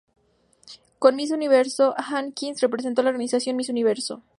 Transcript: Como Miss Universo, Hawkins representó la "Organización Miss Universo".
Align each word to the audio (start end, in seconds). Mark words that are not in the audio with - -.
Como 0.97 1.15
Miss 1.15 1.29
Universo, 1.29 1.93
Hawkins 1.95 2.59
representó 2.61 3.03
la 3.03 3.11
"Organización 3.11 3.55
Miss 3.55 3.69
Universo". 3.69 4.23